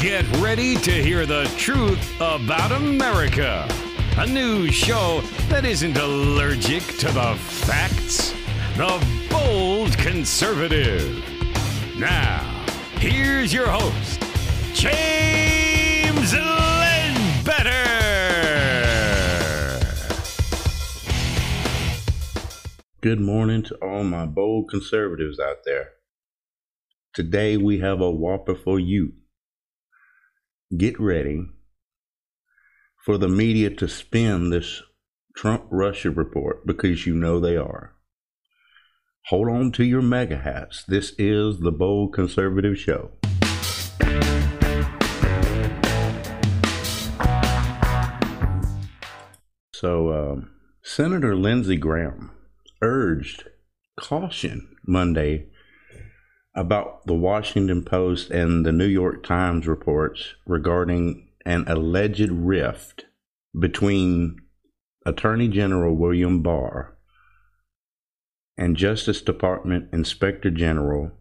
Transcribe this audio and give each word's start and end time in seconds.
Get 0.00 0.24
ready 0.38 0.76
to 0.76 0.90
hear 0.90 1.26
the 1.26 1.44
truth 1.58 2.14
about 2.22 2.72
America. 2.72 3.68
A 4.16 4.26
news 4.26 4.74
show 4.74 5.20
that 5.50 5.66
isn't 5.66 5.98
allergic 5.98 6.82
to 7.00 7.08
the 7.08 7.34
facts. 7.36 8.32
The 8.78 8.98
Bold 9.28 9.98
Conservative. 9.98 11.22
Now, 11.98 12.64
here's 12.94 13.52
your 13.52 13.66
host, 13.68 14.22
James 14.72 16.32
Ledbetter. 16.32 17.76
Good 23.02 23.20
morning 23.20 23.62
to 23.64 23.74
all 23.82 24.04
my 24.04 24.24
bold 24.24 24.70
conservatives 24.70 25.38
out 25.38 25.66
there. 25.66 25.90
Today 27.12 27.58
we 27.58 27.80
have 27.80 28.00
a 28.00 28.10
whopper 28.10 28.54
for 28.54 28.80
you 28.80 29.12
get 30.76 31.00
ready 31.00 31.46
for 33.04 33.18
the 33.18 33.28
media 33.28 33.70
to 33.70 33.88
spin 33.88 34.50
this 34.50 34.82
Trump 35.34 35.64
Russia 35.70 36.10
report 36.10 36.66
because 36.66 37.06
you 37.06 37.14
know 37.14 37.40
they 37.40 37.56
are. 37.56 37.94
Hold 39.26 39.48
on 39.48 39.72
to 39.72 39.84
your 39.84 40.02
MAGA 40.02 40.38
hats. 40.38 40.84
This 40.86 41.12
is 41.18 41.60
the 41.60 41.72
Bold 41.72 42.12
Conservative 42.12 42.78
Show. 42.78 43.10
So, 49.72 50.12
um, 50.12 50.50
Senator 50.82 51.34
Lindsey 51.34 51.76
Graham 51.76 52.32
urged 52.82 53.44
caution 53.98 54.76
Monday 54.86 55.46
about 56.54 57.06
the 57.06 57.14
Washington 57.14 57.84
Post 57.84 58.30
and 58.30 58.66
the 58.66 58.72
New 58.72 58.86
York 58.86 59.22
Times 59.22 59.66
reports 59.66 60.34
regarding 60.46 61.28
an 61.44 61.64
alleged 61.66 62.30
rift 62.30 63.06
between 63.58 64.36
Attorney 65.06 65.48
General 65.48 65.94
William 65.94 66.42
Barr 66.42 66.96
and 68.56 68.76
Justice 68.76 69.22
Department 69.22 69.88
Inspector 69.92 70.50
General 70.50 71.12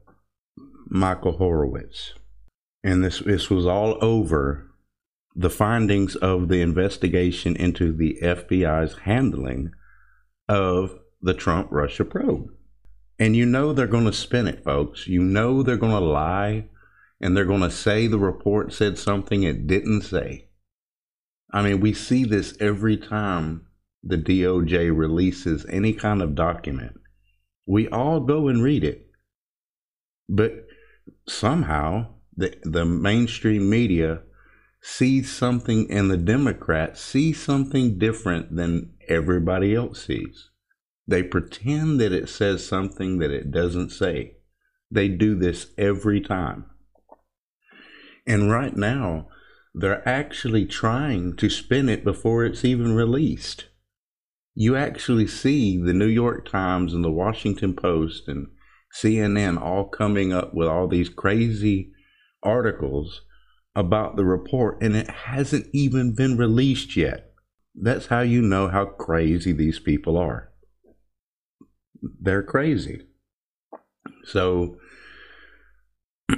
Michael 0.88 1.38
Horowitz. 1.38 2.14
And 2.84 3.04
this, 3.04 3.20
this 3.20 3.50
was 3.50 3.66
all 3.66 3.98
over 4.04 4.70
the 5.36 5.50
findings 5.50 6.16
of 6.18 6.50
the 6.50 6.62
investigation 6.62 7.56
into 7.56 7.94
the 7.94 8.18
FBI's 8.22 9.00
handling 9.00 9.72
of 10.50 11.00
the 11.22 11.34
Trump 11.34 11.68
Russia 11.72 12.04
probe. 12.04 12.50
And 13.20 13.36
you 13.36 13.46
know 13.46 13.74
they're 13.74 13.86
going 13.86 14.06
to 14.06 14.14
spin 14.14 14.48
it, 14.48 14.64
folks. 14.64 15.08
You 15.08 15.22
know 15.22 15.62
they're 15.62 15.76
going 15.76 15.92
to 15.92 16.00
lie 16.00 16.70
and 17.20 17.36
they're 17.36 17.46
going 17.46 17.62
to 17.62 17.70
say 17.70 18.08
the 18.08 18.18
report 18.18 18.74
said 18.74 18.98
something 18.98 19.44
it 19.44 19.68
didn't 19.68 20.04
say. 20.04 20.48
I 21.52 21.62
mean, 21.64 21.82
we 21.82 21.94
see 21.94 22.24
this 22.24 22.56
every 22.60 22.96
time 22.96 23.68
the 24.04 24.18
DOJ 24.18 24.96
releases 24.96 25.66
any 25.68 25.94
kind 25.94 26.22
of 26.22 26.36
document. 26.36 27.00
We 27.66 27.90
all 27.90 28.22
go 28.22 28.48
and 28.48 28.64
read 28.64 28.84
it. 28.84 29.08
But 30.30 30.68
somehow 31.28 32.08
the, 32.38 32.56
the 32.64 32.86
mainstream 32.86 33.70
media 33.70 34.22
sees 34.82 35.32
something 35.32 35.92
and 35.92 36.10
the 36.10 36.18
Democrats 36.18 37.02
see 37.02 37.34
something 37.34 37.98
different 37.98 38.56
than 38.56 38.94
everybody 39.10 39.76
else 39.76 40.06
sees. 40.06 40.50
They 41.10 41.24
pretend 41.24 42.00
that 42.02 42.12
it 42.12 42.30
says 42.30 42.64
something 42.64 43.18
that 43.18 43.32
it 43.32 43.50
doesn't 43.50 43.90
say. 43.90 44.36
They 44.92 45.08
do 45.08 45.34
this 45.34 45.74
every 45.76 46.22
time. 46.22 46.66
And 48.28 48.52
right 48.52 48.78
now, 48.78 49.28
they're 49.74 50.08
actually 50.08 50.68
trying 50.68 51.36
to 51.38 51.50
spin 51.50 51.90
it 51.90 52.04
before 52.04 52.46
it's 52.46 52.64
even 52.64 52.94
released. 52.94 53.70
You 54.54 54.76
actually 54.76 55.26
see 55.26 55.82
the 55.82 55.94
New 55.94 56.06
York 56.06 56.48
Times 56.48 56.94
and 56.94 57.04
the 57.04 57.10
Washington 57.10 57.74
Post 57.74 58.28
and 58.28 58.46
CNN 58.96 59.60
all 59.60 59.86
coming 59.86 60.32
up 60.32 60.54
with 60.54 60.68
all 60.68 60.88
these 60.88 61.10
crazy 61.10 61.92
articles 62.44 63.24
about 63.76 64.16
the 64.16 64.26
report, 64.26 64.78
and 64.84 64.96
it 64.96 65.10
hasn't 65.10 65.66
even 65.74 66.14
been 66.14 66.38
released 66.38 66.96
yet. 66.96 67.32
That's 67.74 68.08
how 68.08 68.22
you 68.22 68.44
know 68.44 68.68
how 68.68 68.86
crazy 68.86 69.54
these 69.54 69.80
people 69.80 70.16
are 70.16 70.49
they're 72.02 72.44
crazy. 72.44 73.04
So, 74.26 74.78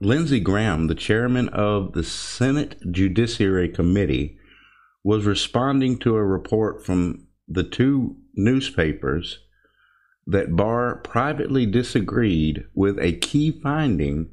Lindsey 0.00 0.40
Graham, 0.40 0.86
the 0.86 0.94
chairman 0.94 1.48
of 1.50 1.92
the 1.92 2.02
Senate 2.04 2.76
Judiciary 2.90 3.68
Committee, 3.68 4.38
was 5.02 5.24
responding 5.24 5.98
to 5.98 6.16
a 6.16 6.24
report 6.24 6.84
from 6.84 7.26
the 7.48 7.62
two 7.62 8.16
newspapers 8.34 9.38
that 10.26 10.56
Barr 10.56 10.96
privately 10.96 11.66
disagreed 11.66 12.64
with 12.74 12.98
a 12.98 13.12
key 13.12 13.52
finding 13.62 14.30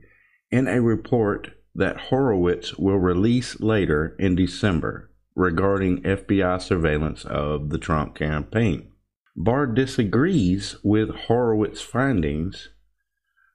in 0.49 0.67
a 0.67 0.81
report 0.81 1.51
that 1.75 1.97
Horowitz 1.97 2.75
will 2.75 2.97
release 2.97 3.59
later 3.59 4.15
in 4.19 4.35
December 4.35 5.11
regarding 5.35 6.01
FBI 6.03 6.61
surveillance 6.61 7.25
of 7.25 7.69
the 7.69 7.77
Trump 7.77 8.15
campaign. 8.15 8.92
Barr 9.35 9.65
disagrees 9.67 10.75
with 10.83 11.09
Horowitz's 11.09 11.81
findings 11.81 12.69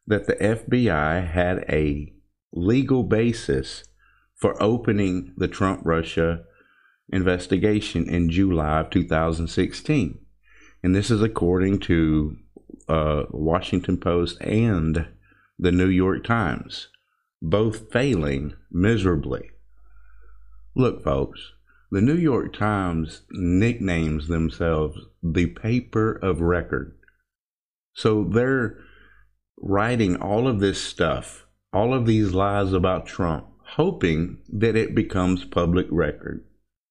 that 0.07 0.27
the 0.27 0.35
FBI 0.35 1.31
had 1.31 1.65
a 1.69 2.13
legal 2.53 3.05
basis 3.05 3.85
for 4.35 4.61
opening 4.63 5.35
the 5.37 5.49
Trump 5.49 5.83
Russia 5.85 6.45
investigation 7.11 8.09
in 8.09 8.31
July 8.31 8.81
of 8.81 8.91
2016. 8.91 10.19
And 10.83 10.95
this 10.95 11.11
is 11.11 11.23
according 11.23 11.81
to 11.81 12.37
uh, 12.89 13.25
Washington 13.31 13.99
Post 13.99 14.41
and 14.41 15.07
the 15.59 15.73
New 15.73 15.89
York 15.89 16.25
Times, 16.25 16.89
both 17.43 17.93
failing 17.93 18.55
miserably. 18.71 19.51
Look, 20.75 21.03
folks, 21.03 21.53
the 21.91 22.01
New 22.01 22.17
York 22.17 22.53
Times 22.53 23.23
nicknames 23.31 24.29
themselves 24.29 24.99
the 25.23 25.47
paper 25.47 26.13
of 26.13 26.41
record. 26.41 26.99
So 27.95 28.25
they're 28.25 28.79
writing 29.61 30.17
all 30.17 30.47
of 30.47 30.61
this 30.61 30.83
stuff, 30.83 31.47
all 31.73 31.95
of 31.95 32.07
these 32.07 32.33
lies 32.33 32.73
about 32.73 33.07
Trump, 33.07 33.47
hoping 33.77 34.39
that 34.53 34.77
it 34.77 34.95
becomes 34.95 35.45
public 35.45 35.87
record. 35.91 36.45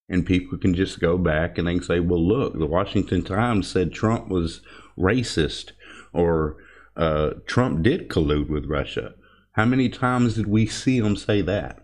And 0.09 0.25
people 0.25 0.57
can 0.57 0.74
just 0.74 1.00
go 1.00 1.18
back 1.18 1.57
and 1.57 1.68
they 1.68 1.75
can 1.75 1.84
say, 1.84 2.00
well, 2.00 2.25
look, 2.25 2.57
the 2.57 2.66
Washington 2.66 3.24
Times 3.24 3.69
said 3.69 3.91
Trump 3.91 4.30
was 4.30 4.62
racist 4.97 5.74
or 6.13 6.57
uh, 6.96 7.31
Trump 7.46 7.84
did 7.84 8.09
collude 8.09 8.50
with 8.50 8.66
Russia. 8.66 9.13
How 9.52 9.66
many 9.66 9.90
times 9.90 10.36
did 10.36 10.47
we 10.47 10.66
see 10.66 11.00
them 11.00 11.16
say 11.16 11.41
that? 11.41 11.80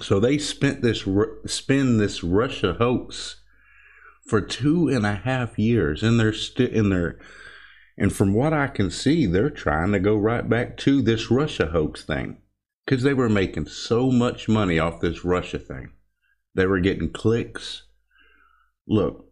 So 0.00 0.18
they 0.18 0.38
spent 0.38 0.82
this 0.82 1.06
spin 1.46 1.98
this 1.98 2.24
Russia 2.24 2.74
hoax 2.74 3.42
for 4.26 4.40
two 4.40 4.88
and 4.88 5.04
a 5.04 5.14
half 5.14 5.58
years, 5.58 6.02
and 6.02 6.18
they're 6.18 6.32
still 6.32 6.70
in 6.70 6.90
their. 6.90 7.18
And 7.96 8.12
from 8.12 8.34
what 8.34 8.52
I 8.52 8.66
can 8.66 8.90
see, 8.90 9.26
they're 9.26 9.50
trying 9.50 9.92
to 9.92 10.00
go 10.00 10.16
right 10.16 10.48
back 10.48 10.76
to 10.78 11.00
this 11.02 11.30
Russia 11.30 11.66
hoax 11.66 12.04
thing 12.04 12.38
because 12.84 13.02
they 13.02 13.14
were 13.14 13.28
making 13.28 13.66
so 13.66 14.10
much 14.10 14.48
money 14.48 14.78
off 14.78 15.00
this 15.00 15.24
Russia 15.24 15.58
thing. 15.58 15.92
They 16.54 16.66
were 16.66 16.80
getting 16.80 17.10
clicks. 17.10 17.84
Look, 18.86 19.26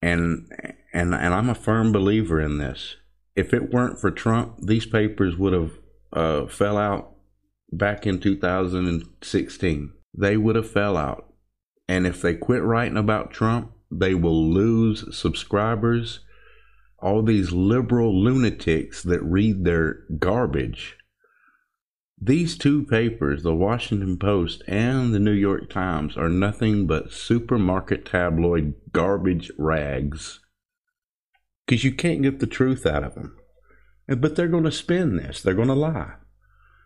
and 0.00 0.48
and 0.92 1.14
and 1.14 1.34
I'm 1.34 1.50
a 1.50 1.54
firm 1.54 1.92
believer 1.92 2.40
in 2.40 2.58
this. 2.58 2.96
If 3.36 3.54
it 3.54 3.72
weren't 3.72 4.00
for 4.00 4.10
Trump, 4.10 4.58
these 4.62 4.86
papers 4.86 5.36
would 5.36 5.52
have 5.52 5.72
uh, 6.12 6.46
fell 6.46 6.76
out 6.76 7.11
back 7.72 8.06
in 8.06 8.20
2016. 8.20 9.92
They 10.16 10.36
would 10.36 10.56
have 10.56 10.70
fell 10.70 10.96
out. 10.96 11.32
And 11.88 12.06
if 12.06 12.22
they 12.22 12.34
quit 12.34 12.62
writing 12.62 12.98
about 12.98 13.32
Trump, 13.32 13.72
they 13.90 14.14
will 14.14 14.48
lose 14.48 15.16
subscribers. 15.16 16.20
All 16.98 17.22
these 17.22 17.52
liberal 17.52 18.22
lunatics 18.22 19.02
that 19.02 19.22
read 19.22 19.64
their 19.64 20.04
garbage. 20.18 20.96
These 22.20 22.56
two 22.56 22.84
papers, 22.84 23.42
the 23.42 23.54
Washington 23.54 24.16
Post 24.16 24.62
and 24.68 25.12
the 25.12 25.18
New 25.18 25.32
York 25.32 25.68
Times, 25.68 26.16
are 26.16 26.28
nothing 26.28 26.86
but 26.86 27.12
supermarket 27.12 28.06
tabloid 28.06 28.74
garbage 28.92 29.50
rags. 29.58 30.38
Because 31.66 31.82
you 31.82 31.92
can't 31.92 32.22
get 32.22 32.38
the 32.38 32.46
truth 32.46 32.86
out 32.86 33.02
of 33.02 33.14
them. 33.14 33.36
But 34.06 34.36
they're 34.36 34.46
going 34.46 34.64
to 34.64 34.72
spin 34.72 35.16
this, 35.16 35.42
they're 35.42 35.54
going 35.54 35.68
to 35.68 35.74
lie 35.74 36.14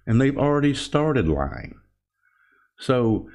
and 0.06 0.20
they've 0.20 0.38
already 0.38 0.74
started 0.74 1.28
lying. 1.28 1.80
So, 2.78 3.28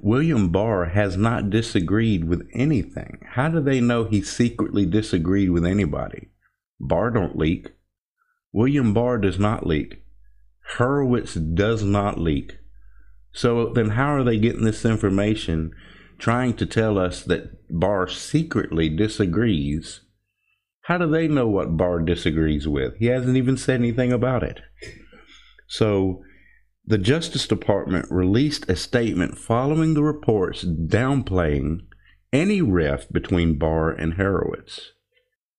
William 0.00 0.48
Barr 0.48 0.86
has 0.86 1.16
not 1.16 1.50
disagreed 1.50 2.24
with 2.24 2.48
anything. 2.52 3.20
How 3.34 3.48
do 3.48 3.60
they 3.60 3.80
know 3.80 4.04
he 4.04 4.22
secretly 4.22 4.86
disagreed 4.86 5.50
with 5.50 5.64
anybody? 5.64 6.28
Barr 6.80 7.10
don't 7.10 7.38
leak. 7.38 7.68
William 8.52 8.92
Barr 8.92 9.18
does 9.18 9.38
not 9.38 9.66
leak. 9.66 10.02
Horowitz 10.76 11.34
does 11.34 11.84
not 11.84 12.18
leak. 12.18 12.58
So 13.32 13.72
then, 13.72 13.90
how 13.90 14.14
are 14.16 14.24
they 14.24 14.38
getting 14.38 14.64
this 14.64 14.84
information, 14.84 15.72
trying 16.18 16.54
to 16.54 16.66
tell 16.66 16.98
us 16.98 17.22
that 17.24 17.68
Barr 17.70 18.08
secretly 18.08 18.88
disagrees? 18.88 20.00
How 20.82 20.98
do 20.98 21.08
they 21.08 21.28
know 21.28 21.46
what 21.46 21.76
Barr 21.76 22.00
disagrees 22.00 22.66
with? 22.66 22.96
He 22.96 23.06
hasn't 23.06 23.36
even 23.36 23.56
said 23.56 23.80
anything 23.80 24.12
about 24.12 24.42
it. 24.42 24.60
So, 25.70 26.24
the 26.84 26.98
Justice 26.98 27.46
Department 27.46 28.10
released 28.10 28.68
a 28.68 28.74
statement 28.74 29.38
following 29.38 29.94
the 29.94 30.02
reports 30.02 30.64
downplaying 30.64 31.82
any 32.32 32.60
rift 32.60 33.12
between 33.12 33.56
Barr 33.56 33.90
and 33.90 34.14
Horowitz. 34.14 34.90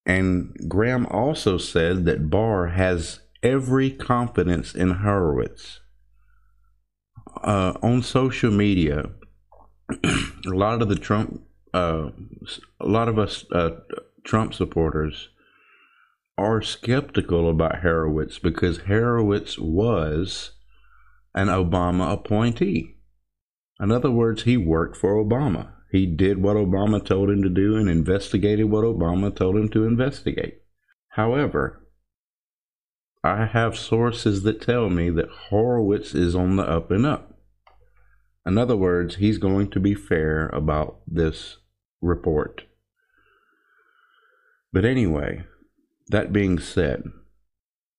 And 0.05 0.53
Graham 0.67 1.05
also 1.05 1.57
said 1.57 2.03
that 2.05 2.29
Barr 2.29 2.67
has 2.67 3.21
every 3.41 3.89
confidence 3.89 4.75
in 4.75 4.95
Horowitz. 4.95 5.79
Uh, 7.41 7.77
on 7.81 8.03
social 8.03 8.51
media, 8.51 9.11
a 10.03 10.09
lot 10.47 10.81
of 10.81 10.89
the 10.89 10.97
Trump, 10.97 11.41
uh, 11.73 12.09
a 12.81 12.85
lot 12.85 13.07
of 13.07 13.17
us 13.17 13.45
uh, 13.53 13.77
Trump 14.25 14.53
supporters 14.53 15.29
are 16.41 16.61
skeptical 16.61 17.49
about 17.49 17.81
Horowitz 17.81 18.39
because 18.39 18.79
Horowitz 18.79 19.59
was 19.59 20.51
an 21.35 21.47
Obama 21.47 22.11
appointee. 22.11 22.97
In 23.79 23.91
other 23.91 24.11
words, 24.11 24.43
he 24.43 24.57
worked 24.57 24.97
for 24.97 25.13
Obama. 25.13 25.73
He 25.91 26.05
did 26.05 26.41
what 26.41 26.55
Obama 26.55 27.03
told 27.05 27.29
him 27.29 27.43
to 27.43 27.49
do 27.49 27.75
and 27.75 27.89
investigated 27.89 28.65
what 28.65 28.83
Obama 28.83 29.35
told 29.35 29.55
him 29.55 29.69
to 29.69 29.85
investigate. 29.85 30.61
However, 31.09 31.87
I 33.23 33.45
have 33.45 33.77
sources 33.77 34.41
that 34.43 34.61
tell 34.61 34.89
me 34.89 35.09
that 35.11 35.29
Horowitz 35.49 36.15
is 36.15 36.35
on 36.35 36.55
the 36.55 36.63
up 36.63 36.89
and 36.89 37.05
up. 37.05 37.37
In 38.47 38.57
other 38.57 38.75
words, 38.75 39.17
he's 39.17 39.37
going 39.37 39.69
to 39.71 39.79
be 39.79 39.93
fair 39.93 40.47
about 40.47 41.01
this 41.05 41.57
report. 42.01 42.63
But 44.73 44.85
anyway, 44.85 45.43
that 46.11 46.33
being 46.33 46.59
said, 46.59 47.03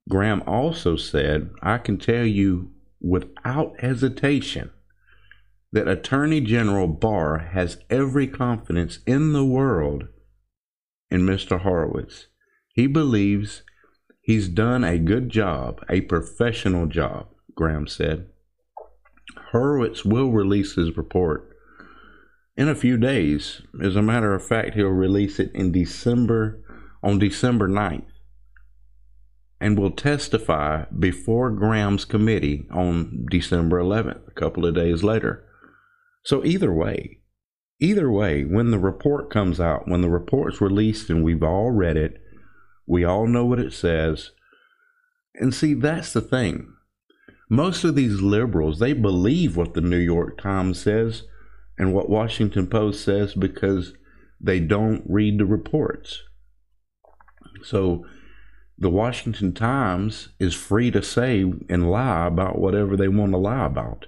Graham 0.08 0.42
also 0.46 0.96
said, 0.96 1.50
I 1.62 1.78
can 1.78 1.98
tell 1.98 2.24
you 2.24 2.70
without 3.00 3.80
hesitation 3.80 4.70
that 5.72 5.88
Attorney 5.88 6.40
General 6.40 6.86
Barr 6.86 7.38
has 7.38 7.78
every 7.88 8.26
confidence 8.26 8.98
in 9.06 9.32
the 9.32 9.44
world 9.44 10.08
in 11.10 11.22
Mr. 11.22 11.60
Horowitz. 11.60 12.26
He 12.74 12.86
believes 12.86 13.62
he's 14.20 14.48
done 14.48 14.84
a 14.84 14.98
good 14.98 15.30
job, 15.30 15.84
a 15.88 16.02
professional 16.02 16.86
job, 16.86 17.28
Graham 17.54 17.86
said. 17.86 18.28
Horowitz 19.52 20.04
will 20.04 20.30
release 20.30 20.74
his 20.74 20.96
report 20.96 21.56
in 22.56 22.68
a 22.68 22.74
few 22.74 22.96
days. 22.96 23.62
As 23.82 23.96
a 23.96 24.02
matter 24.02 24.34
of 24.34 24.46
fact, 24.46 24.74
he'll 24.74 24.88
release 24.88 25.38
it 25.38 25.50
in 25.54 25.72
December 25.72 26.62
on 27.02 27.18
December 27.18 27.68
9th 27.68 28.06
and 29.60 29.78
will 29.78 29.92
testify 29.92 30.84
before 30.98 31.50
Graham's 31.50 32.04
committee 32.04 32.66
on 32.72 33.26
December 33.30 33.80
11th, 33.80 34.26
a 34.26 34.32
couple 34.32 34.66
of 34.66 34.74
days 34.74 35.04
later. 35.04 35.44
So 36.24 36.44
either 36.44 36.72
way, 36.72 37.20
either 37.80 38.10
way, 38.10 38.44
when 38.44 38.72
the 38.72 38.78
report 38.78 39.30
comes 39.30 39.60
out, 39.60 39.86
when 39.86 40.00
the 40.00 40.10
report's 40.10 40.60
released 40.60 41.10
and 41.10 41.22
we've 41.22 41.44
all 41.44 41.70
read 41.70 41.96
it, 41.96 42.20
we 42.86 43.04
all 43.04 43.28
know 43.28 43.44
what 43.44 43.60
it 43.60 43.72
says. 43.72 44.32
And 45.36 45.54
see, 45.54 45.74
that's 45.74 46.12
the 46.12 46.20
thing. 46.20 46.72
Most 47.48 47.84
of 47.84 47.94
these 47.94 48.20
liberals, 48.20 48.80
they 48.80 48.92
believe 48.92 49.56
what 49.56 49.74
the 49.74 49.80
New 49.80 49.98
York 49.98 50.40
Times 50.40 50.80
says 50.80 51.22
and 51.78 51.92
what 51.92 52.10
Washington 52.10 52.66
Post 52.66 53.04
says 53.04 53.34
because 53.34 53.92
they 54.40 54.58
don't 54.58 55.04
read 55.06 55.38
the 55.38 55.46
reports. 55.46 56.22
So 57.62 58.06
the 58.78 58.90
Washington 58.90 59.52
Times 59.52 60.30
is 60.38 60.54
free 60.54 60.90
to 60.90 61.02
say 61.02 61.44
and 61.68 61.90
lie 61.90 62.26
about 62.26 62.58
whatever 62.58 62.96
they 62.96 63.08
want 63.08 63.32
to 63.32 63.38
lie 63.38 63.66
about. 63.66 64.06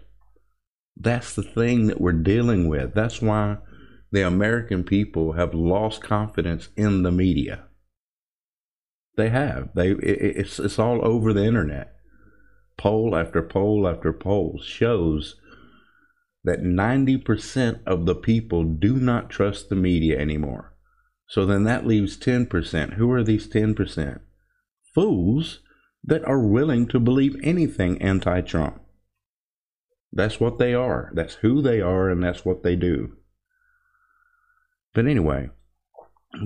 That's 0.96 1.34
the 1.34 1.42
thing 1.42 1.86
that 1.88 2.00
we're 2.00 2.12
dealing 2.12 2.68
with. 2.68 2.94
That's 2.94 3.20
why 3.20 3.58
the 4.10 4.22
American 4.22 4.84
people 4.84 5.32
have 5.32 5.54
lost 5.54 6.02
confidence 6.02 6.68
in 6.76 7.02
the 7.02 7.10
media. 7.10 7.64
They 9.16 9.28
have. 9.28 9.70
They 9.74 9.90
it's 9.90 10.58
it's 10.58 10.78
all 10.78 11.06
over 11.06 11.32
the 11.32 11.44
internet. 11.44 11.94
Poll 12.76 13.16
after 13.16 13.42
poll 13.42 13.88
after 13.88 14.12
poll 14.12 14.60
shows 14.62 15.36
that 16.42 16.60
90% 16.60 17.80
of 17.86 18.04
the 18.06 18.14
people 18.14 18.64
do 18.64 18.96
not 18.96 19.30
trust 19.30 19.68
the 19.68 19.76
media 19.76 20.18
anymore. 20.18 20.73
So 21.34 21.44
then 21.44 21.64
that 21.64 21.84
leaves 21.84 22.16
10%. 22.16 22.94
Who 22.94 23.10
are 23.10 23.24
these 23.24 23.48
10%? 23.48 24.20
Fools 24.94 25.58
that 26.04 26.24
are 26.26 26.38
willing 26.38 26.86
to 26.86 27.00
believe 27.00 27.34
anything 27.42 28.00
anti 28.00 28.40
Trump. 28.42 28.80
That's 30.12 30.38
what 30.38 30.58
they 30.60 30.74
are. 30.74 31.10
That's 31.12 31.34
who 31.34 31.60
they 31.60 31.80
are, 31.80 32.08
and 32.08 32.22
that's 32.22 32.44
what 32.44 32.62
they 32.62 32.76
do. 32.76 33.16
But 34.94 35.08
anyway, 35.08 35.50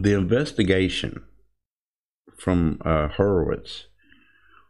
the 0.00 0.14
investigation 0.14 1.22
from 2.38 2.80
uh, 2.82 3.08
Horowitz 3.08 3.88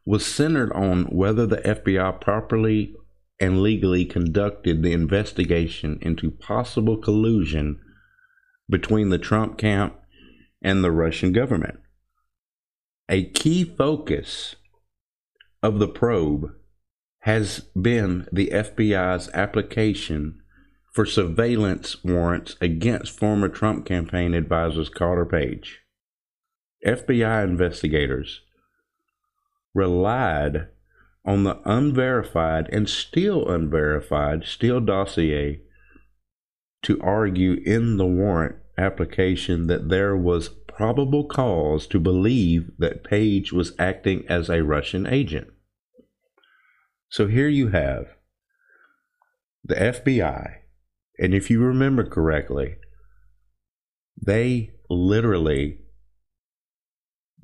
was 0.05 0.27
centered 0.27 0.73
on 0.73 1.05
whether 1.05 1.47
the 1.47 1.59
FBI 1.59 2.21
properly 2.21 2.97
and 3.39 3.63
legally 3.63 4.05
conducted 4.05 4.83
the 4.83 4.93
investigation 4.93 5.97
into 6.03 6.33
possible 6.33 6.97
collusion 6.97 7.79
between 8.69 9.11
the 9.11 9.19
Trump 9.19 9.57
camp 9.59 9.95
and 10.63 10.83
the 10.83 10.91
Russian 10.91 11.33
government. 11.33 11.81
A 13.09 13.25
key 13.25 13.65
focus 13.65 14.57
of 15.63 15.79
the 15.79 15.89
probe 15.89 16.53
has 17.21 17.61
been 17.81 18.29
the 18.33 18.49
FBI's 18.49 19.29
application 19.35 20.41
for 20.93 21.07
surveillance 21.07 22.03
warrants 22.05 22.57
against 22.61 23.19
former 23.19 23.49
Trump 23.49 23.87
campaign 23.87 24.35
advisors 24.35 24.89
Carter 24.89 25.27
Page. 25.27 25.81
FBI 26.87 27.45
investigators 27.45 28.43
relied 29.75 30.69
on 31.25 31.45
the 31.45 31.61
unverified 31.65 32.69
and 32.73 32.89
still 32.89 33.49
unverified 33.49 34.45
Steele 34.45 34.81
dossier 34.81 35.61
to 36.83 37.01
argue 37.01 37.61
in 37.65 37.97
the 37.97 38.07
warrant 38.07 38.57
application 38.79 39.67
that 39.67 39.89
there 39.89 40.17
was 40.17 40.49
probable 40.49 41.25
cause 41.25 41.87
to 41.89 41.99
believe 41.99 42.71
that 42.79 43.05
Page 43.05 43.53
was 43.53 43.73
acting 43.79 44.25
as 44.29 44.49
a 44.49 44.63
Russian 44.63 45.07
agent. 45.07 45.49
So 47.09 47.27
here 47.27 47.49
you 47.49 47.69
have 47.69 48.07
the 49.65 49.75
FBI, 49.75 50.57
and 51.19 51.35
if 51.35 51.51
you 51.51 51.61
remember 51.61 52.05
correctly, 52.05 52.77
they 54.21 54.73
literally 54.89 55.79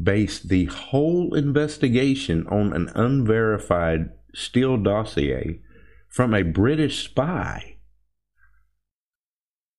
based 0.00 0.48
the 0.48 0.66
whole 0.66 1.34
investigation 1.34 2.46
on 2.48 2.72
an 2.72 2.90
unverified 2.94 4.10
Steele 4.34 4.76
dossier 4.76 5.60
from 6.08 6.34
a 6.34 6.42
British 6.42 7.04
spy. 7.04 7.73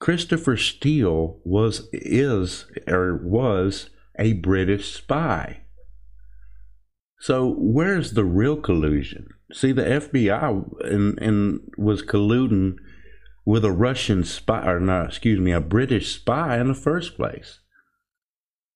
Christopher 0.06 0.56
Steele 0.56 1.40
was 1.44 1.90
is 1.92 2.68
or 2.88 3.18
was 3.24 3.90
a 4.20 4.34
British 4.34 4.94
spy. 4.94 5.62
So 7.18 7.56
where's 7.58 8.12
the 8.12 8.24
real 8.24 8.56
collusion? 8.56 9.30
See, 9.52 9.72
the 9.72 9.82
FBI 9.82 10.86
and, 10.86 11.20
and 11.20 11.74
was 11.76 12.04
colluding 12.04 12.76
with 13.46 13.66
a 13.66 13.72
Russian 13.72 14.24
spy, 14.24 14.68
or 14.68 14.80
no, 14.80 15.02
excuse 15.02 15.40
me, 15.40 15.52
a 15.52 15.60
British 15.60 16.14
spy 16.14 16.60
in 16.60 16.68
the 16.68 16.76
first 16.76 17.16
place. 17.16 17.62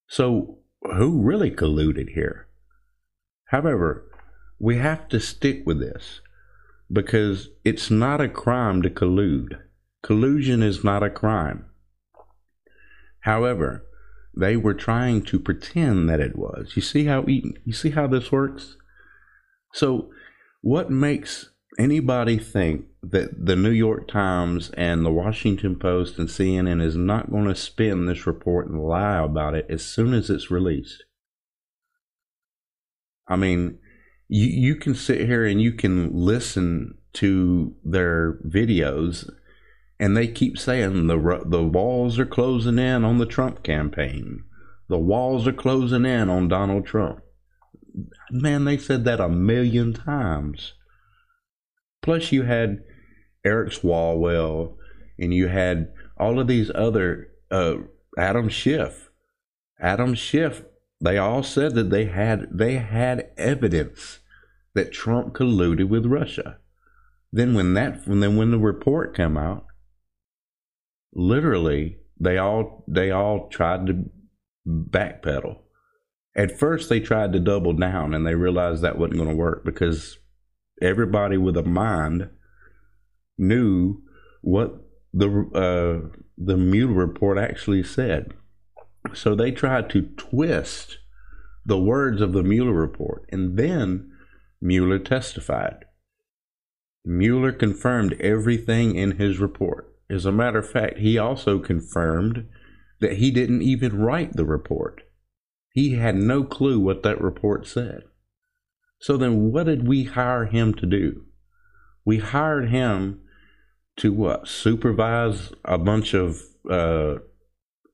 So 0.08 0.58
who 0.82 1.22
really 1.22 1.52
colluded 1.52 2.16
here? 2.16 2.48
However, 3.50 4.10
we 4.58 4.78
have 4.78 5.08
to 5.10 5.20
stick 5.20 5.62
with 5.64 5.80
this 5.80 6.22
because 6.92 7.50
it's 7.64 7.92
not 7.92 8.20
a 8.20 8.28
crime 8.28 8.82
to 8.82 8.90
collude. 8.90 9.60
Collusion 10.02 10.64
is 10.64 10.84
not 10.84 11.04
a 11.04 11.10
crime. 11.10 11.66
However, 13.22 13.86
they 14.36 14.56
were 14.56 14.74
trying 14.74 15.24
to 15.24 15.40
pretend 15.40 16.10
that 16.10 16.20
it 16.20 16.38
was. 16.38 16.74
You 16.76 16.82
see 16.82 17.06
how 17.06 17.26
you 17.28 17.74
see 17.74 17.90
how 17.92 18.08
this 18.08 18.32
works? 18.32 18.78
So, 19.74 20.10
what 20.62 20.90
makes 20.90 21.50
anybody 21.78 22.38
think 22.38 22.86
that 23.04 23.46
the 23.46 23.56
New 23.56 23.72
York 23.72 24.08
Times 24.08 24.72
and 24.72 25.06
the 25.06 25.12
Washington 25.12 25.78
Post 25.78 26.18
and 26.18 26.28
CNN 26.28 26.82
is 26.82 26.96
not 26.96 27.32
going 27.32 27.46
to 27.46 27.56
spin 27.56 28.06
this 28.06 28.26
report 28.26 28.68
and 28.68 28.82
lie 28.82 29.18
about 29.18 29.56
it 29.56 29.66
as 29.70 29.84
soon 29.84 30.14
as 30.14 30.30
it's 30.30 30.52
released? 30.52 31.04
I 33.28 33.36
mean, 33.36 33.78
you, 34.28 34.48
you 34.48 34.76
can 34.76 34.96
sit 34.96 35.22
here 35.22 35.46
and 35.46 35.62
you 35.62 35.74
can 35.74 36.10
listen 36.14 36.98
to 37.14 37.76
their 37.84 38.40
videos 38.46 39.30
and 40.00 40.16
they 40.16 40.28
keep 40.28 40.58
saying 40.58 41.08
the 41.08 41.44
the 41.46 41.64
walls 41.64 42.18
are 42.18 42.26
closing 42.26 42.80
in 42.80 43.04
on 43.04 43.18
the 43.18 43.26
Trump 43.26 43.64
campaign. 43.64 44.44
The 44.88 44.98
walls 44.98 45.48
are 45.48 45.54
closing 45.54 46.06
in 46.06 46.30
on 46.30 46.48
Donald 46.48 46.86
Trump. 46.86 47.22
Man, 48.32 48.66
they 48.66 48.78
said 48.78 49.04
that 49.06 49.20
a 49.20 49.30
million 49.30 49.94
times. 49.94 50.74
Plus, 52.02 52.32
you 52.32 52.44
had 52.44 52.84
Eric 53.44 53.72
Swalwell, 53.72 54.76
and 55.18 55.34
you 55.34 55.48
had 55.48 55.92
all 56.18 56.40
of 56.40 56.48
these 56.48 56.72
other 56.74 57.30
uh, 57.52 57.76
Adam 58.18 58.50
Schiff. 58.50 59.10
Adam 59.80 60.16
Schiff. 60.16 60.64
They 61.02 61.18
all 61.18 61.44
said 61.44 61.76
that 61.76 61.90
they 61.90 62.06
had 62.06 62.48
they 62.52 62.76
had 62.76 63.30
evidence 63.38 64.20
that 64.74 64.92
Trump 64.92 65.34
colluded 65.34 65.88
with 65.88 66.06
Russia. 66.06 66.58
Then 67.32 67.54
when 67.54 67.74
that 67.76 68.06
then 68.06 68.36
when 68.36 68.52
the 68.52 68.60
report 68.60 69.16
came 69.16 69.38
out, 69.38 69.66
literally 71.14 71.98
they 72.20 72.38
all 72.38 72.84
they 72.88 73.12
all 73.12 73.48
tried 73.50 73.88
to 73.88 74.06
backpedal. 74.68 75.60
At 76.36 76.58
first 76.58 76.90
they 76.90 77.00
tried 77.00 77.34
to 77.34 77.40
double 77.40 77.74
down 77.74 78.14
and 78.14 78.26
they 78.26 78.36
realized 78.36 78.82
that 78.82 78.98
wasn't 78.98 79.18
going 79.18 79.30
to 79.30 79.36
work 79.36 79.66
because 79.66 80.18
everybody 80.82 81.38
with 81.38 81.58
a 81.58 81.64
mind 81.64 82.30
knew 83.38 84.02
what 84.42 84.76
the 85.14 85.28
uh, 85.54 86.18
the 86.38 86.58
Mueller 86.58 86.94
report 86.94 87.38
actually 87.38 87.84
said. 87.84 88.34
So 89.14 89.34
they 89.34 89.52
tried 89.52 89.90
to 89.92 90.02
twist 90.18 91.00
the 91.66 91.80
words 91.80 92.22
of 92.22 92.34
the 92.34 92.44
Mueller 92.44 92.74
report, 92.74 93.26
and 93.30 93.58
then 93.58 94.12
Mueller 94.62 95.00
testified. 95.00 95.86
Mueller 97.06 97.52
confirmed 97.52 98.14
everything 98.20 98.96
in 98.96 99.18
his 99.18 99.40
report. 99.40 99.89
As 100.10 100.26
a 100.26 100.32
matter 100.32 100.60
of 100.60 100.70
fact, 100.70 100.98
he 100.98 101.18
also 101.18 101.60
confirmed 101.60 102.48
that 103.00 103.18
he 103.18 103.32
didn't 103.32 103.62
even 103.62 103.98
write 103.98 104.34
the 104.34 104.46
report. 104.46 105.02
He 105.72 105.96
had 105.96 106.16
no 106.16 106.44
clue 106.44 106.80
what 106.80 107.04
that 107.04 107.22
report 107.22 107.68
said. 107.68 108.04
So 109.00 109.16
then, 109.16 109.52
what 109.52 109.68
did 109.68 109.88
we 109.88 110.04
hire 110.04 110.46
him 110.46 110.74
to 110.76 110.86
do? 110.86 111.26
We 112.04 112.18
hired 112.18 112.70
him 112.70 113.22
to 113.98 114.12
what? 114.12 114.48
Supervise 114.48 115.52
a 115.64 115.78
bunch 115.78 116.14
of 116.14 116.42
uh, 116.70 117.16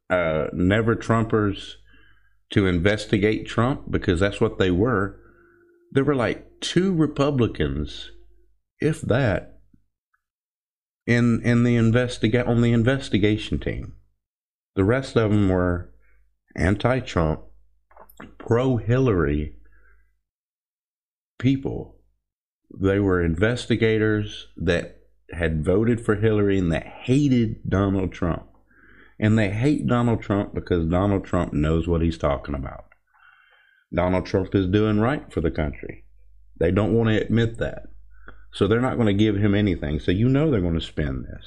uh, 0.10 0.48
never 0.54 0.96
Trumpers 0.96 1.74
to 2.52 2.66
investigate 2.66 3.48
Trump 3.48 3.92
because 3.92 4.20
that's 4.20 4.40
what 4.40 4.58
they 4.58 4.72
were. 4.72 5.20
There 5.92 6.04
were 6.04 6.16
like 6.16 6.60
two 6.62 6.94
Republicans, 6.94 8.12
if 8.80 9.02
that, 9.02 9.55
in 11.06 11.42
in 11.44 11.64
the 11.64 11.76
investigate 11.76 12.46
on 12.46 12.62
the 12.62 12.74
investigation 12.74 13.60
team. 13.60 13.94
The 14.76 14.84
rest 14.84 15.16
of 15.16 15.32
them 15.32 15.50
were 15.50 15.94
anti-Trump, 16.56 17.42
pro-Hillary 18.38 19.58
people. 21.40 21.96
They 22.78 23.00
were 23.00 23.24
investigators 23.24 24.48
that 24.58 25.00
had 25.32 25.64
voted 25.64 26.04
for 26.04 26.16
Hillary 26.16 26.60
and 26.60 26.72
that 26.72 26.86
hated 26.86 27.70
Donald 27.70 28.12
Trump. 28.12 28.48
And 29.20 29.40
they 29.40 29.50
hate 29.50 29.88
Donald 29.88 30.22
Trump 30.22 30.54
because 30.54 30.86
Donald 30.88 31.26
Trump 31.26 31.54
knows 31.54 31.88
what 31.88 32.02
he's 32.02 32.18
talking 32.18 32.56
about. 32.56 32.86
Donald 33.94 34.26
Trump 34.26 34.54
is 34.54 34.68
doing 34.68 35.00
right 35.00 35.32
for 35.32 35.40
the 35.40 35.52
country. 35.52 36.04
They 36.60 36.72
don't 36.72 36.94
want 36.94 37.10
to 37.10 37.22
admit 37.22 37.58
that. 37.60 37.84
So 38.56 38.68
they're 38.68 38.80
not 38.80 38.96
going 38.96 39.08
to 39.08 39.14
give 39.14 39.36
him 39.36 39.54
anything. 39.54 40.00
So 40.00 40.12
you 40.12 40.30
know 40.30 40.50
they're 40.50 40.62
going 40.62 40.80
to 40.80 40.82
spend 40.82 41.26
this. 41.26 41.46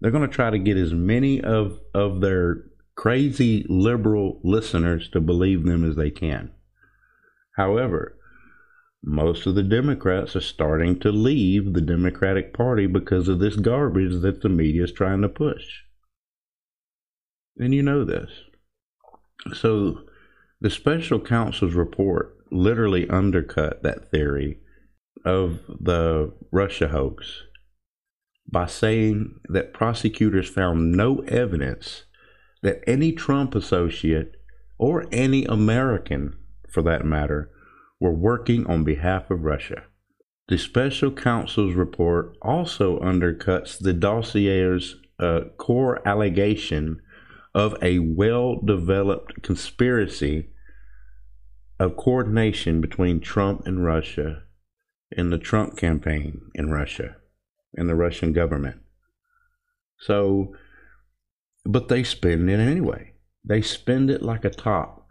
They're 0.00 0.10
going 0.10 0.26
to 0.26 0.34
try 0.34 0.48
to 0.48 0.58
get 0.58 0.78
as 0.78 0.94
many 0.94 1.42
of, 1.42 1.78
of 1.92 2.22
their 2.22 2.64
crazy 2.96 3.66
liberal 3.68 4.40
listeners 4.42 5.10
to 5.10 5.20
believe 5.20 5.64
them 5.64 5.86
as 5.86 5.96
they 5.96 6.10
can. 6.10 6.50
However, 7.56 8.16
most 9.02 9.46
of 9.46 9.54
the 9.54 9.62
Democrats 9.62 10.34
are 10.34 10.40
starting 10.40 10.98
to 11.00 11.12
leave 11.12 11.74
the 11.74 11.82
Democratic 11.82 12.54
Party 12.54 12.86
because 12.86 13.28
of 13.28 13.38
this 13.38 13.56
garbage 13.56 14.22
that 14.22 14.40
the 14.40 14.48
media 14.48 14.84
is 14.84 14.92
trying 14.92 15.20
to 15.20 15.28
push. 15.28 15.82
And 17.58 17.74
you 17.74 17.82
know 17.82 18.02
this. 18.02 18.30
So 19.52 20.00
the 20.58 20.70
special 20.70 21.20
counsel's 21.20 21.74
report 21.74 22.38
literally 22.50 23.10
undercut 23.10 23.82
that 23.82 24.10
theory 24.10 24.60
of 25.24 25.60
the 25.80 26.32
Russia 26.50 26.88
hoax 26.88 27.42
by 28.50 28.66
saying 28.66 29.40
that 29.48 29.72
prosecutors 29.72 30.48
found 30.48 30.92
no 30.92 31.20
evidence 31.20 32.04
that 32.62 32.82
any 32.86 33.12
Trump 33.12 33.54
associate 33.54 34.32
or 34.78 35.06
any 35.12 35.44
American, 35.44 36.36
for 36.68 36.82
that 36.82 37.04
matter, 37.04 37.50
were 38.00 38.12
working 38.12 38.66
on 38.66 38.84
behalf 38.84 39.30
of 39.30 39.44
Russia. 39.44 39.84
The 40.48 40.58
special 40.58 41.10
counsel's 41.10 41.74
report 41.74 42.36
also 42.42 42.98
undercuts 43.00 43.78
the 43.78 43.94
dossier's 43.94 44.96
uh, 45.18 45.42
core 45.56 46.06
allegation 46.06 47.00
of 47.54 47.76
a 47.80 48.00
well 48.00 48.60
developed 48.60 49.42
conspiracy 49.42 50.50
of 51.78 51.96
coordination 51.96 52.80
between 52.80 53.20
Trump 53.20 53.66
and 53.66 53.84
Russia 53.84 54.42
in 55.16 55.30
the 55.30 55.38
Trump 55.38 55.76
campaign 55.76 56.50
in 56.54 56.70
Russia 56.70 57.16
and 57.74 57.88
the 57.88 57.94
Russian 57.94 58.32
government. 58.32 58.80
So, 59.98 60.54
but 61.64 61.88
they 61.88 62.04
spend 62.04 62.50
it 62.50 62.60
anyway. 62.60 63.12
They 63.44 63.62
spend 63.62 64.10
it 64.10 64.22
like 64.22 64.44
a 64.44 64.50
top. 64.50 65.06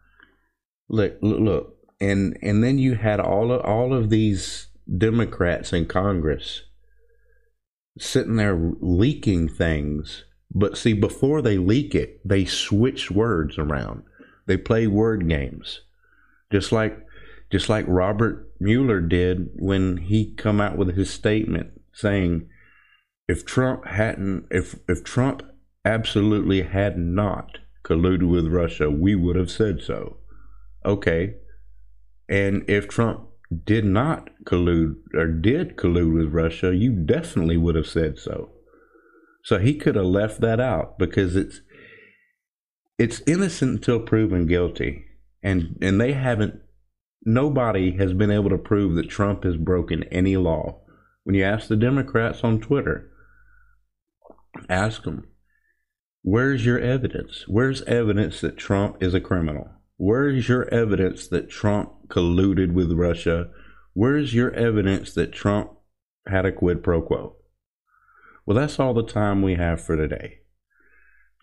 Look, 0.89 1.17
look, 1.21 1.39
look, 1.39 1.77
and 1.99 2.37
and 2.41 2.63
then 2.63 2.77
you 2.77 2.95
had 2.95 3.19
all 3.19 3.51
of 3.51 3.61
all 3.61 3.93
of 3.93 4.09
these 4.09 4.67
Democrats 4.97 5.71
in 5.71 5.85
Congress 5.85 6.63
sitting 7.97 8.35
there 8.35 8.73
leaking 8.81 9.49
things. 9.49 10.25
But 10.53 10.77
see, 10.77 10.93
before 10.93 11.41
they 11.41 11.57
leak 11.57 11.95
it, 11.95 12.19
they 12.27 12.45
switch 12.45 13.09
words 13.09 13.57
around. 13.57 14.03
They 14.45 14.57
play 14.57 14.87
word 14.87 15.27
games, 15.27 15.81
just 16.51 16.71
like 16.71 17.02
just 17.53 17.69
like 17.69 17.85
Robert 17.87 18.51
Mueller 18.59 18.99
did 18.99 19.51
when 19.53 19.97
he 19.97 20.33
come 20.33 20.59
out 20.59 20.75
with 20.75 20.97
his 20.97 21.11
statement 21.11 21.69
saying 21.93 22.49
if 23.27 23.45
Trump 23.45 23.85
hadn't 23.85 24.47
if 24.49 24.79
if 24.89 25.03
Trump 25.03 25.43
absolutely 25.85 26.63
had 26.63 26.97
not 26.97 27.59
colluded 27.83 28.27
with 28.27 28.47
Russia, 28.47 28.89
we 28.89 29.13
would 29.13 29.35
have 29.35 29.51
said 29.51 29.81
so. 29.83 30.17
Okay. 30.83 31.35
And 32.27 32.67
if 32.67 32.87
Trump 32.87 33.27
did 33.63 33.85
not 33.85 34.31
collude 34.45 34.95
or 35.13 35.27
did 35.27 35.77
collude 35.77 36.15
with 36.15 36.33
Russia, 36.33 36.75
you 36.75 36.91
definitely 36.91 37.57
would 37.57 37.75
have 37.75 37.85
said 37.85 38.17
so. 38.17 38.49
So 39.43 39.59
he 39.59 39.75
could 39.75 39.93
have 39.93 40.05
left 40.05 40.41
that 40.41 40.59
out 40.59 40.97
because 40.97 41.35
it's 41.35 41.61
it's 42.97 43.21
innocent 43.27 43.73
until 43.73 43.99
proven 43.99 44.47
guilty. 44.47 45.05
And 45.43 45.77
and 45.83 46.01
they 46.01 46.13
haven't 46.13 46.62
nobody 47.25 47.97
has 47.97 48.13
been 48.13 48.31
able 48.31 48.49
to 48.49 48.57
prove 48.57 48.95
that 48.95 49.09
Trump 49.09 49.43
has 49.43 49.57
broken 49.57 50.03
any 50.05 50.37
law. 50.37 50.81
When 51.23 51.35
you 51.35 51.43
ask 51.43 51.67
the 51.67 51.75
Democrats 51.75 52.43
on 52.43 52.59
Twitter, 52.59 53.09
ask 54.69 55.03
them, 55.03 55.27
where's 56.21 56.65
your 56.65 56.79
evidence? 56.79 57.45
Where's 57.47 57.81
evidence 57.83 58.41
that 58.41 58.57
Trump 58.57 59.01
is 59.01 59.13
a 59.13 59.21
criminal? 59.21 59.69
Where's 59.97 60.49
your 60.49 60.67
evidence 60.73 61.27
that 61.27 61.49
Trump 61.49 62.09
colluded 62.09 62.73
with 62.73 62.91
Russia? 62.91 63.49
Where's 63.93 64.33
your 64.33 64.51
evidence 64.51 65.13
that 65.13 65.31
Trump 65.31 65.71
had 66.27 66.45
a 66.45 66.51
quid 66.51 66.83
pro 66.83 67.01
quo? 67.01 67.37
Well, 68.45 68.57
that's 68.57 68.79
all 68.79 68.93
the 68.93 69.05
time 69.05 69.41
we 69.41 69.55
have 69.55 69.81
for 69.81 69.95
today. 69.95 70.39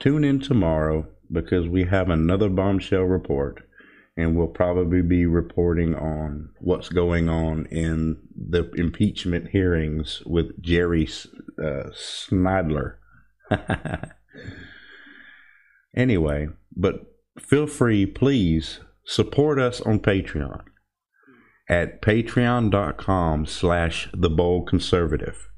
Tune 0.00 0.24
in 0.24 0.40
tomorrow 0.40 1.06
because 1.32 1.68
we 1.68 1.84
have 1.84 2.10
another 2.10 2.48
bombshell 2.48 3.02
report 3.02 3.62
and 4.20 4.36
we'll 4.36 4.48
probably 4.48 5.02
be 5.02 5.26
reporting 5.26 5.94
on 5.94 6.50
what's 6.58 6.88
going 6.88 7.28
on 7.28 7.66
in 7.66 8.18
the 8.36 8.70
impeachment 8.72 9.48
hearings 9.50 10.22
with 10.26 10.62
Jerry 10.62 11.08
uh, 11.58 11.90
Snidler. 11.92 12.96
anyway, 15.96 16.48
but 16.76 17.14
feel 17.38 17.66
free, 17.66 18.06
please 18.06 18.80
support 19.04 19.58
us 19.58 19.80
on 19.80 19.98
Patreon 20.00 20.62
at 21.68 22.02
patreon.com 22.02 23.46
slash 23.46 24.08
the 24.12 24.30
bold 24.30 24.68
conservative. 24.68 25.48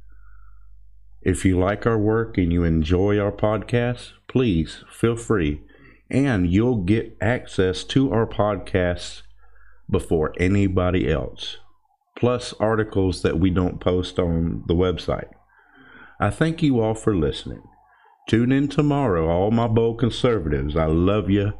If 1.23 1.45
you 1.45 1.59
like 1.59 1.87
our 1.87 1.99
work 1.99 2.37
and 2.37 2.53
you 2.53 2.65
enjoy 2.65 3.19
our 3.19 3.33
podcast, 3.33 4.13
please 4.29 4.85
feel 4.91 5.17
free 5.17 5.63
and 6.13 6.49
you'll 6.53 6.85
get 6.85 7.17
access 7.21 7.83
to 7.85 8.13
our 8.13 8.27
podcasts 8.27 9.23
before 9.91 10.33
anybody 10.39 11.11
else. 11.11 11.57
plus 12.17 12.55
articles 12.61 13.23
that 13.23 13.39
we 13.41 13.51
don't 13.51 13.81
post 13.81 14.19
on 14.19 14.63
the 14.69 14.75
website. 14.75 15.31
I 16.21 16.31
thank 16.31 16.63
you 16.63 16.81
all 16.81 16.95
for 16.95 17.17
listening. 17.17 17.63
Tune 18.29 18.53
in 18.53 18.69
tomorrow, 18.69 19.29
all 19.29 19.51
my 19.51 19.67
bold 19.67 19.99
conservatives. 19.99 20.77
I 20.77 20.87
love 20.87 21.31
you. 21.31 21.53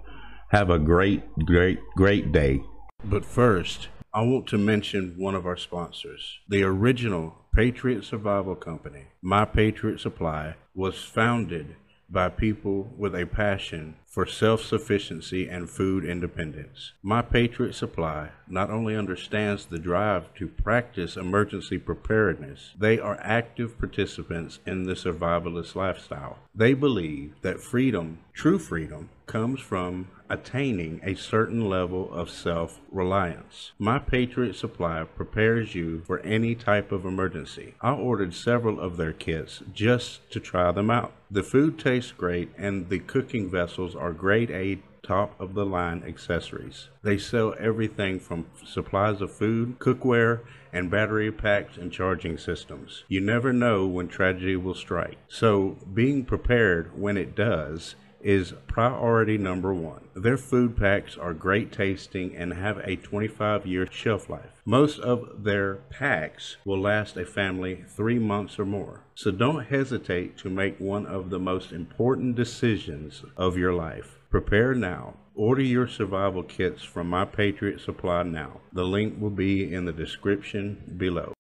Have 0.51 0.71
a 0.71 0.79
great, 0.79 1.23
great, 1.45 1.81
great 1.97 2.31
day. 2.31 2.63
But 3.03 3.25
first, 3.25 3.89
I 4.15 4.23
want 4.23 4.47
to 4.49 4.59
mention 4.59 5.15
one 5.19 5.35
of 5.35 5.47
our 5.47 5.57
sponsors. 5.57 6.39
The 6.49 6.63
original 6.63 7.35
Patriot 7.55 8.05
Survival 8.05 8.55
Company, 8.55 9.07
My 9.21 9.45
Patriot 9.45 9.99
Supply, 9.99 10.55
was 10.75 11.03
founded 11.03 11.75
by 12.09 12.29
people 12.29 12.93
with 12.97 13.17
a 13.17 13.27
passion 13.27 13.97
for 14.13 14.27
self 14.27 14.63
sufficiency 14.63 15.49
and 15.49 15.71
food 15.71 16.05
independence. 16.05 16.93
My 17.03 17.23
Patriot 17.23 17.73
Supply 17.73 18.29
not 18.47 18.69
only 18.69 18.95
understands 18.95 19.65
the 19.65 19.79
drive 19.79 20.35
to 20.35 20.49
practice 20.49 21.17
emergency 21.17 21.79
preparedness, 21.79 22.75
they 22.79 22.99
are 22.99 23.19
active 23.23 23.79
participants 23.79 24.59
in 24.67 24.83
the 24.83 24.93
survivalist 24.93 25.75
lifestyle. 25.75 26.39
They 26.55 26.75
believe 26.75 27.33
that 27.41 27.63
freedom, 27.63 28.19
true 28.35 28.59
freedom, 28.59 29.09
comes 29.25 29.61
from 29.61 30.09
attaining 30.29 31.01
a 31.03 31.15
certain 31.15 31.69
level 31.69 32.13
of 32.13 32.29
self 32.29 32.81
reliance. 32.91 33.73
My 33.79 33.99
Patriot 33.99 34.57
Supply 34.57 35.05
prepares 35.05 35.75
you 35.75 36.03
for 36.07 36.21
any 36.21 36.55
type 36.55 36.93
of 36.93 37.07
emergency. 37.07 37.75
I 37.81 37.93
ordered 37.93 38.35
several 38.35 38.79
of 38.79 38.99
their 38.99 39.15
kits 39.15 39.63
just 39.73 40.31
to 40.33 40.41
try 40.41 40.71
them 40.73 40.91
out. 40.91 41.13
The 41.31 41.43
food 41.43 41.79
tastes 41.79 42.13
great 42.13 42.51
and 42.59 42.91
the 42.91 42.99
cooking 42.99 43.51
vessels 43.51 43.95
are 44.03 44.13
grade 44.13 44.51
A 44.51 44.83
top 45.03 45.41
of 45.41 45.55
the 45.55 45.65
line 45.65 46.03
accessories. 46.07 46.89
They 47.03 47.19
sell 47.19 47.55
everything 47.59 48.21
from 48.21 48.47
supplies 48.65 49.21
of 49.21 49.33
food, 49.33 49.79
cookware, 49.79 50.41
and 50.73 50.91
battery 50.91 51.31
packs 51.31 51.77
and 51.77 51.93
charging 51.93 52.39
systems. 52.39 53.05
You 53.09 53.21
never 53.21 53.53
know 53.53 53.87
when 53.87 54.09
tragedy 54.09 54.57
will 54.57 54.75
strike. 54.75 55.19
So, 55.29 55.77
being 55.93 56.25
prepared 56.25 56.99
when 56.99 57.17
it 57.17 57.35
does 57.35 57.95
is 58.23 58.55
priority 58.67 59.37
number 59.37 59.75
one. 59.75 60.09
Their 60.15 60.37
food 60.37 60.77
packs 60.77 61.17
are 61.17 61.35
great 61.35 61.73
tasting 61.73 62.37
and 62.37 62.55
have 62.55 62.79
a 62.79 62.97
25 62.97 63.67
year 63.67 63.89
shelf 63.91 64.29
life. 64.29 64.61
Most 64.65 65.01
of 65.01 65.45
their 65.45 65.77
packs 65.91 66.57
will 66.65 66.81
last 66.81 67.17
a 67.17 67.27
family 67.27 67.85
three 67.89 68.19
months 68.19 68.59
or 68.59 68.65
more. 68.65 69.05
So 69.15 69.31
don't 69.31 69.65
hesitate 69.65 70.37
to 70.39 70.51
make 70.51 70.79
one 70.79 71.07
of 71.07 71.31
the 71.31 71.39
most 71.39 71.73
important 71.73 72.37
decisions 72.37 73.23
of 73.37 73.57
your 73.57 73.75
life. 73.75 74.19
Prepare 74.31 74.75
now. 74.75 75.15
Order 75.35 75.63
your 75.63 75.89
survival 75.89 76.43
kits 76.43 76.83
from 76.83 77.09
My 77.09 77.25
Patriot 77.25 77.81
Supply 77.81 78.23
now. 78.23 78.61
The 78.73 78.85
link 78.85 79.21
will 79.21 79.31
be 79.31 79.73
in 79.73 79.87
the 79.87 79.93
description 79.93 80.95
below. 80.99 81.33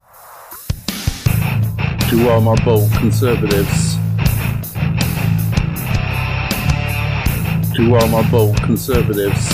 To 2.09 2.29
all 2.31 2.41
my 2.41 2.63
bold 2.65 2.91
conservatives, 2.93 3.97
to 7.83 7.97
all 7.97 8.07
my 8.07 8.31
bold 8.31 8.57
conservatives, 8.63 9.49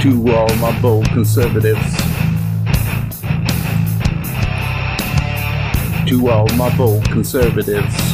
to 0.00 0.32
all 0.32 0.54
my 0.58 0.80
bold 0.80 1.04
conservatives, 1.06 1.96
to 6.08 6.30
all 6.30 6.46
my 6.56 6.76
bold 6.76 7.04
conservatives. 7.10 8.09